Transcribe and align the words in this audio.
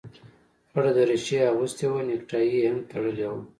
خړه 0.71 0.91
دريشي 0.97 1.33
يې 1.39 1.43
اغوستې 1.51 1.85
وه 1.91 2.01
نيكټايي 2.07 2.49
يې 2.61 2.69
هم 2.71 2.79
تړلې 2.89 3.27
وه. 3.31 3.41